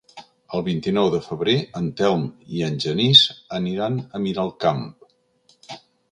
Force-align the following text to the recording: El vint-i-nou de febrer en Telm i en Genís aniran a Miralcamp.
El 0.59 0.61
vint-i-nou 0.67 1.09
de 1.15 1.17
febrer 1.25 1.53
en 1.79 1.89
Telm 1.99 2.23
i 2.59 2.63
en 2.67 2.79
Genís 2.85 3.21
aniran 3.57 3.99
a 4.01 4.23
Miralcamp. 4.23 4.81